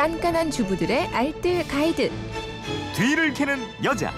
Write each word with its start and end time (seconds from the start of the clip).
깐깐한 0.00 0.50
주부들의 0.50 1.08
알뜰 1.08 1.68
가이드. 1.68 2.10
뒤를 2.96 3.34
캐는 3.34 3.58
여자. 3.84 4.10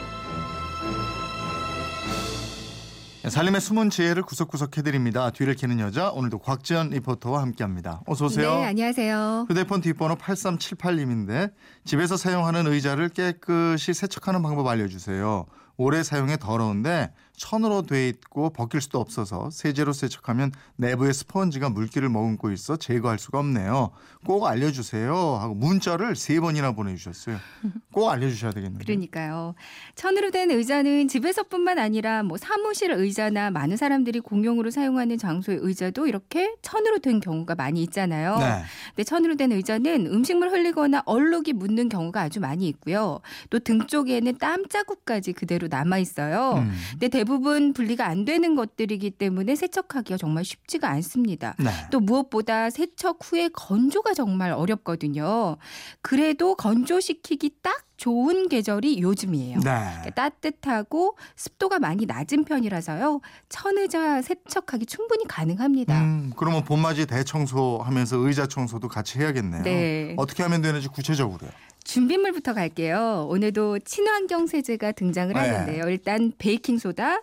살림의 3.29 3.61
숨은 3.61 3.91
지혜를 3.91 4.23
구석구석 4.23 4.79
해드립니다. 4.79 5.31
뒤를 5.31 5.57
캐는 5.57 5.81
여자 5.81 6.11
오늘도 6.11 6.39
곽지연 6.39 6.91
리포터와 6.91 7.43
함께합니다. 7.43 8.01
어서 8.07 8.27
오세요. 8.27 8.59
네, 8.59 8.65
안녕하세요. 8.67 9.47
휴대폰 9.49 9.81
뒷번호 9.81 10.15
8378님인데 10.15 11.53
집에서 11.85 12.17
사용하는 12.17 12.69
의자를 12.69 13.09
깨끗이 13.09 13.93
세척하는 13.93 14.41
방법 14.41 14.69
알려주세요. 14.69 15.47
오래 15.79 16.05
사용해 16.05 16.37
더러운데 16.37 17.13
천으로 17.37 17.83
돼 17.83 18.09
있고 18.09 18.51
벗길 18.51 18.81
수도 18.81 19.01
없어서 19.01 19.51
세제로 19.51 19.93
세척하면 19.93 20.53
내부에 20.77 21.13
스펀지가 21.13 21.71
물기를 21.71 22.09
머금고 22.09 22.53
있어 22.53 22.77
제거할 22.77 23.19
수가 23.19 23.39
없네요. 23.41 23.91
꼭 24.25 24.47
알려주세요 24.47 25.15
하고 25.41 25.55
문자를 25.55 26.15
세 26.15 26.39
번이나 26.41 26.73
보내주셨어요. 26.73 27.39
꼭 27.93 28.11
알려주셔야 28.11 28.53
되겠네요. 28.53 28.79
그러니까요. 28.79 29.55
천으로 29.97 30.31
된 30.31 30.51
의자는 30.51 31.09
집에서뿐만 31.09 31.79
아니라 31.79 32.23
뭐 32.23 32.37
사무실 32.37 32.93
의자나 32.93 33.51
많은 33.51 33.77
사람들이 33.77 34.21
공용으로 34.21 34.71
사용하는 34.71 35.19
장소의 35.19 35.59
의자도 35.63 36.07
이렇게 36.07 36.55
천으로 36.63 36.99
된 37.01 37.19
경우가 37.21 37.55
많이 37.57 37.83
있잖아요. 37.83 38.37
네. 38.39 38.63
근데 38.91 39.05
천으로 39.05 39.35
된 39.37 39.51
의자는 39.53 40.07
음식물 40.07 40.51
흘리거나 40.51 41.03
얼룩이 41.07 41.55
묻는 41.55 41.89
경우가 41.89 42.21
아주 42.21 42.39
많이 42.41 42.69
있고요. 42.69 43.21
또 43.51 43.59
등 43.59 43.87
쪽에는 43.87 44.39
땀 44.39 44.69
자국까지 44.69 45.33
그대로 45.33 45.69
남아 45.69 45.99
있어요. 45.99 46.55
음. 46.59 46.73
근데 46.93 47.09
대부분 47.23 47.73
분리가 47.73 48.09
안 48.09 48.25
되는 48.25 48.57
것들이기 48.57 49.13
때문에 49.13 49.55
세척하기가 49.55 50.17
정말 50.17 50.45
쉽지가 50.45 50.89
않습니다. 50.89 51.55
네. 51.61 51.71
또 51.93 52.01
무엇보다 52.01 52.69
세척 52.69 53.19
후에 53.23 53.49
건조가 53.53 54.13
정말 54.13 54.51
어렵거든요. 54.51 55.57
그래도 56.01 56.57
건조시키기 56.57 57.59
딱 57.63 57.92
좋은 58.03 58.49
계절이 58.49 59.01
요즘이에요. 59.01 59.61
네. 59.61 59.63
그러니까 59.63 60.11
따뜻하고 60.11 61.17
습도가 61.37 61.79
많이 61.79 62.05
낮은 62.05 62.43
편이라서요. 62.43 63.21
천의자 63.49 64.23
세척하기 64.23 64.87
충분히 64.87 65.25
가능합니다. 65.29 66.01
음, 66.01 66.33
그러면 66.37 66.65
봄맞이 66.65 67.07
대청소하면서 67.07 68.17
의자 68.17 68.49
청소도 68.49 68.89
같이 68.89 69.21
해야겠네요. 69.21 69.63
네. 69.63 70.15
어떻게 70.17 70.43
하면 70.43 70.63
되는지 70.63 70.89
구체적으로요. 70.89 71.49
준비물부터 71.85 72.55
갈게요. 72.55 73.29
오늘도 73.31 73.79
친환경 73.81 74.49
세제가 74.49 74.91
등장을 74.93 75.33
네. 75.33 75.39
하는데요. 75.39 75.85
일단 75.89 76.33
베이킹 76.39 76.79
소다, 76.79 77.21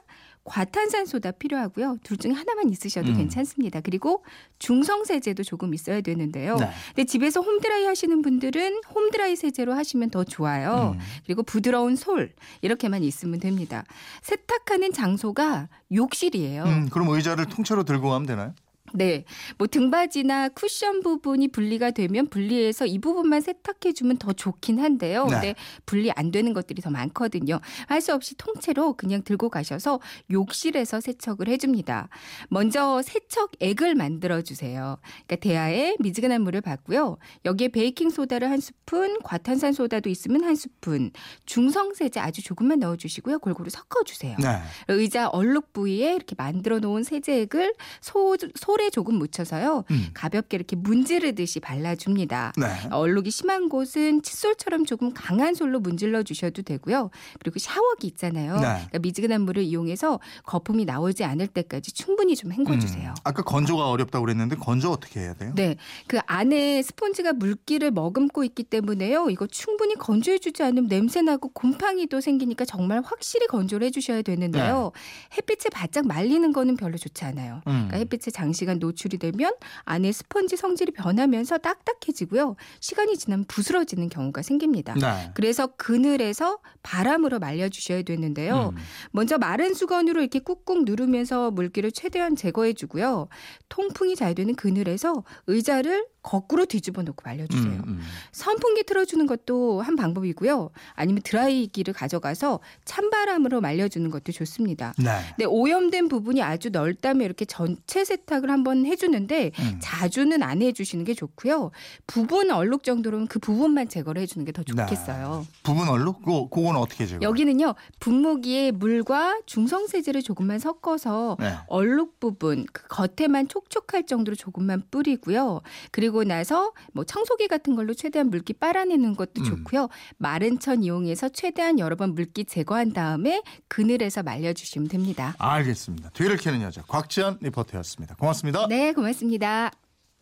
과탄산 0.50 1.06
소다 1.06 1.32
필요하고요. 1.32 1.98
둘 2.04 2.18
중에 2.18 2.32
하나만 2.32 2.70
있으셔도 2.70 3.12
음. 3.12 3.18
괜찮습니다. 3.18 3.82
그리고 3.82 4.24
중성 4.58 5.06
세제도 5.06 5.44
조금 5.44 5.74
있어야 5.74 6.02
되는데요. 6.02 6.58
네. 6.58 6.70
근데 6.88 7.06
집에서 7.06 7.42
홈드라이 7.42 7.86
하시는 7.86 8.22
분들은 8.22 8.82
홈드라이 8.94 9.36
세제로 9.36 9.74
하시면 9.74 10.10
더 10.10 10.24
좋아요. 10.24 10.96
음. 10.96 11.00
그리고 11.26 11.44
부드러운 11.44 11.96
솔 11.96 12.34
이렇게만 12.62 13.04
있으면 13.04 13.40
됩니다. 13.40 13.86
세탁하는 14.24 14.92
장소가 14.92 15.70
욕실이에요. 15.94 16.64
음, 16.64 16.90
그럼 16.90 17.10
의자를 17.10 17.46
통째로 17.46 17.84
들고 17.84 18.10
가면 18.10 18.26
되나요? 18.26 18.54
네. 18.94 19.26
뭐 19.58 19.68
등받이나 19.68 20.50
쿠션 20.50 21.02
부분이 21.02 21.50
분리가 21.50 21.92
되면 21.92 22.28
분리해서 22.28 22.86
이 22.86 23.00
부분만 23.00 23.42
세탁해 23.42 23.94
주면 23.94 24.18
더 24.18 24.34
좋긴 24.34 24.80
한데요. 24.80 25.26
네. 25.26 25.32
근데 25.32 25.56
분리 25.86 26.12
안 26.12 26.32
되는 26.32 26.54
것들이 26.54 26.82
더 26.82 26.90
많거든요. 26.90 27.60
할 27.88 28.00
수 28.00 28.14
없이 28.14 28.36
통째로 28.36 28.94
그냥 28.94 29.24
들고 29.24 29.50
가셔서 29.50 30.00
욕실에서 30.32 31.02
세척을 31.02 31.50
해 31.50 31.58
줍니다. 31.58 32.08
먼저 32.48 33.02
세척액을 33.02 33.96
만들어 33.96 34.42
주세요. 34.42 34.98
그러니까 35.28 35.36
대야에 35.36 35.96
미지근한 36.00 36.42
물을 36.42 36.62
받고요. 36.62 37.18
여기에 37.46 37.68
베이킹 37.70 38.10
소다를 38.10 38.50
한 38.50 38.60
스푼, 38.62 39.20
과탄산 39.24 39.74
소다도 39.74 40.10
있으면 40.10 40.46
한 40.46 40.56
스푼, 40.56 41.12
중성 41.46 41.94
세제 41.94 42.20
아주 42.22 42.42
조금만 42.42 42.80
넣어 42.80 42.96
주시고요. 42.96 43.40
골고루 43.40 43.70
섞어 43.70 44.04
주세요. 44.06 44.38
네. 44.40 44.62
의자 44.88 45.28
얼룩 45.28 45.74
부위에 45.74 46.16
이렇게 46.16 46.36
만들어 46.38 46.80
놓은 46.80 47.04
세제액을 47.04 47.74
소, 48.02 48.38
솔에 48.80 48.90
조금 48.90 49.16
묻혀서요. 49.16 49.84
음. 49.92 50.08
가볍게 50.14 50.56
이렇게 50.56 50.76
문지르듯이 50.78 51.60
발라줍니다. 51.60 52.54
네. 52.58 52.68
얼룩이 52.90 53.30
심한 53.30 53.68
곳은 53.68 54.22
칫솔처럼 54.22 54.86
조금 54.86 55.14
강한 55.14 55.54
솔로 55.54 55.82
문질러 55.82 56.24
주셔도 56.24 56.62
되고요. 56.62 57.10
그리고 57.40 57.60
샤워기 57.60 58.08
있잖아요. 58.08 58.56
네. 58.56 58.62
그러니까 58.62 59.00
미지근한 59.00 59.42
물을 59.42 59.64
이용해서 59.64 60.20
거품이 60.44 60.86
나오지 60.86 61.26
않을 61.26 61.48
때까지 61.48 61.94
충분히 61.94 62.36
좀 62.36 62.54
헹궈주세요. 62.54 63.10
음, 63.10 63.16
아까 63.26 63.44
건조가 63.44 63.90
어렵다고 63.90 64.26
그랬는데 64.26 64.56
건조 64.56 64.92
어떻게 64.92 65.20
해야 65.20 65.34
돼요? 65.34 65.52
네, 65.56 65.76
그 66.08 66.20
안에 66.26 66.82
스펀지가 66.82 67.34
물기를 67.34 67.92
머금고 67.92 68.46
있기 68.46 68.64
때문에요. 68.64 69.30
이거 69.30 69.46
충분히 69.48 69.96
건조해주지 69.96 70.64
않으면 70.64 70.88
냄새나고 70.88 71.50
곰팡이도 71.50 72.22
생기니까 72.22 72.64
정말 72.64 73.02
확실히 73.04 73.48
건조를 73.48 73.88
해주셔야 73.88 74.22
되는데요. 74.22 74.92
햇빛에 75.38 75.70
바짝 75.70 76.08
말리는 76.08 76.54
거는 76.54 76.78
별로 76.78 76.98
좋지 76.98 77.26
않아요. 77.26 77.56
음. 77.68 77.88
그러니까 77.90 77.98
햇빛에 77.98 78.32
장시간 78.32 78.69
노출이 78.76 79.18
되면 79.18 79.52
안에 79.86 80.12
스펀지 80.12 80.58
성질이 80.58 80.92
변하면서 80.92 81.58
딱딱해지고요. 81.60 82.56
시간이 82.80 83.18
지나면 83.18 83.46
부스러지는 83.48 84.10
경우가 84.10 84.42
생깁니다. 84.42 84.94
네. 84.94 85.32
그래서 85.34 85.68
그늘에서 85.78 86.60
바람으로 86.84 87.40
말려주셔야 87.40 88.04
되는데요. 88.04 88.74
음. 88.76 88.82
먼저 89.12 89.38
마른 89.38 89.74
수건으로 89.74 90.22
이렇게 90.22 90.40
꾹꾹 90.40 90.84
누르면서 90.84 91.52
물기를 91.52 91.92
최대한 91.92 92.36
제거해 92.36 92.74
주고요. 92.74 93.28
통풍이 93.70 94.16
잘 94.16 94.36
되는 94.36 94.56
그늘에서 94.56 95.24
의자를 95.48 96.06
거꾸로 96.22 96.66
뒤집어 96.66 97.02
놓고 97.02 97.22
말려주세요. 97.24 97.74
음, 97.74 97.84
음. 97.88 98.02
선풍기 98.32 98.84
틀어주는 98.84 99.26
것도 99.26 99.82
한 99.82 99.96
방법이고요. 99.96 100.70
아니면 100.94 101.22
드라이기를 101.24 101.94
가져가서 101.94 102.60
찬바람으로 102.86 103.62
말려주는 103.62 104.10
것도 104.10 104.32
좋습니다. 104.34 104.94
네. 104.98 105.12
근데 105.36 105.46
오염된 105.46 106.10
부분이 106.10 106.42
아주 106.44 106.70
넓다면 106.70 107.24
이렇게 107.24 107.46
전체 107.46 108.04
세탁을 108.04 108.52
한번 108.52 108.86
해주는데 108.86 109.52
음. 109.60 109.80
자주는 109.82 110.44
안 110.44 110.62
해주시는 110.62 111.06
게 111.06 111.14
좋고요. 111.14 111.72
부분 112.06 112.52
얼룩 112.52 112.84
정도로는 112.84 113.28
그 113.28 113.40
부분만 113.40 113.88
제거를 113.88 114.22
해주는 114.22 114.46
게더 114.46 114.64
네. 114.64 114.86
좋겠어요. 114.86 115.48
부분 115.64 115.88
얼룩? 115.88 116.20
그거, 116.20 116.50
그거는 116.50 116.80
어떻게 116.80 117.06
제거? 117.06 117.22
여기는요 117.22 117.76
분무기에 118.00 118.72
물과 118.72 119.40
중성 119.46 119.88
세제를 119.88 120.22
조금만 120.22 120.60
섞어서 120.60 121.38
네. 121.40 121.54
얼룩 121.68 122.20
부분 122.20 122.66
그 122.74 122.88
겉에만 122.88 123.48
촉촉할 123.48 124.06
정도로 124.06 124.36
조금만 124.36 124.84
뿌리고요. 124.92 125.62
그리고 126.10 126.24
나서 126.24 126.74
뭐 126.92 127.04
청소기 127.04 127.48
같은 127.48 127.76
걸로 127.76 127.94
최대한 127.94 128.32
물기 128.32 128.54
빨아내는 128.54 129.16
것도 129.16 129.42
음. 129.42 129.44
좋고요. 129.44 129.90
마른 130.18 130.58
천 130.58 130.84
이용해서 130.84 131.30
최대한 131.30 131.78
여러 131.78 131.96
번 131.96 132.16
물기 132.16 132.46
제거한 132.46 132.94
다음에 132.94 133.44
그늘에서 133.68 134.24
말려주시면 134.24 134.88
됩니다. 134.88 135.36
알겠습니다. 135.38 136.10
뒤를 136.10 136.38
캐는 136.38 136.64
여자 136.64 136.82
곽지연 136.82 137.38
리포터였습니다. 137.42 138.16
고맙습니다. 138.16 138.68
네, 138.68 138.92
고맙습니다. 138.94 139.72